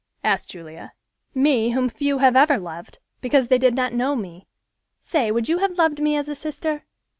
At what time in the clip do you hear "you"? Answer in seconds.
5.47-5.59